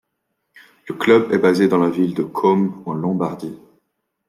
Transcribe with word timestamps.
Le 0.89 0.95
club 0.95 1.31
est 1.31 1.37
basé 1.37 1.67
dans 1.67 1.77
la 1.77 1.91
ville 1.91 2.15
de 2.15 2.23
Côme, 2.23 2.81
en 2.87 2.93
Lombardie. 2.93 3.59